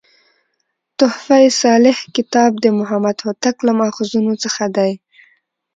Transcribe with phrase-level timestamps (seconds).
[0.99, 4.93] "تحفه صالح کتاب" د محمد هوتک له ماخذونو څخه دﺉ.